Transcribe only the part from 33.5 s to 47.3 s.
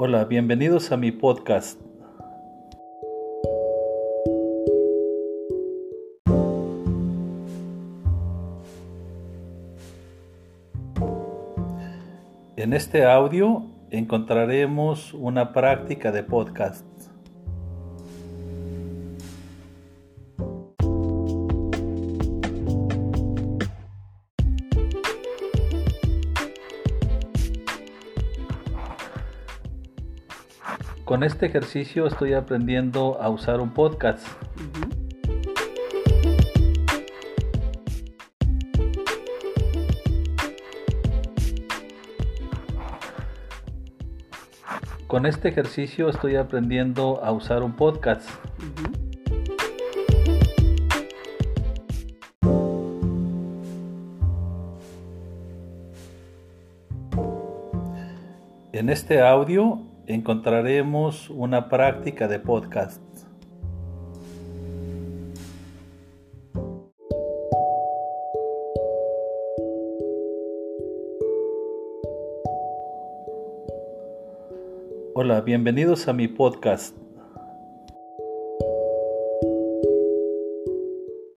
un podcast. Con este ejercicio estoy aprendiendo